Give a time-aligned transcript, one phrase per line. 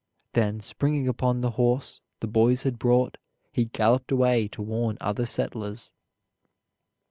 [0.33, 3.17] Then springing upon the horse the boys had brought,
[3.51, 5.91] he galloped away to warn other settlers.